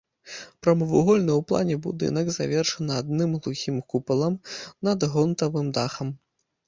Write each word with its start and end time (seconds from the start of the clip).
Прамавугольны 0.63 1.31
ў 1.35 1.41
плане 1.51 1.75
будынак, 1.83 2.25
завершаны 2.37 2.91
адным 3.03 3.35
глухім 3.43 3.75
купалам 3.93 4.33
над 4.89 4.99
гонтавым 5.17 5.67
дахам. 5.81 6.07